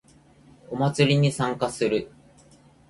[0.71, 2.09] お祭りに参加する